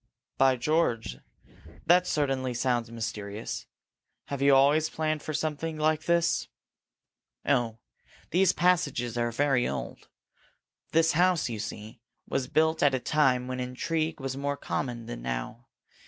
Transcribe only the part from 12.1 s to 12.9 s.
was built